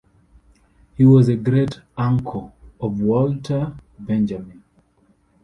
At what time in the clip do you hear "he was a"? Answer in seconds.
0.97-1.35